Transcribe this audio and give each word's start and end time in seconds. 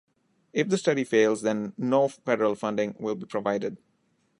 If 0.51 0.67
the 0.67 0.79
study 0.79 1.03
fails, 1.03 1.43
then 1.43 1.73
no 1.77 2.07
federal 2.07 2.55
funding 2.55 2.95
will 2.99 3.13
be 3.13 3.27
provided. 3.27 3.77